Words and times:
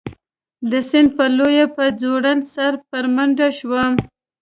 د 0.69 0.71
سیند 0.89 1.09
په 1.17 1.25
لور 1.37 1.53
په 1.75 1.83
ځوړند 2.01 2.41
سر 2.53 2.73
په 2.89 2.97
منډه 3.15 3.47
شوم. 3.57 3.93